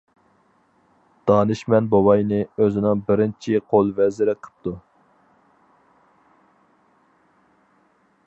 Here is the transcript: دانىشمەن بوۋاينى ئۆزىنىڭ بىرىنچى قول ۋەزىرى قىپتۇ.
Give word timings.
دانىشمەن 1.31 1.89
بوۋاينى 1.91 2.39
ئۆزىنىڭ 2.63 3.03
بىرىنچى 3.11 3.61
قول 3.73 3.93
ۋەزىرى 4.01 4.35
قىپتۇ. 4.47 4.75